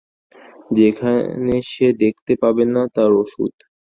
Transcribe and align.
যেখানে 0.71 1.55
সে 1.71 1.87
দেখতে 2.03 2.33
পাবে 2.41 2.63
না 2.73 2.81
তার 2.95 3.11
ওষুধ। 3.21 3.53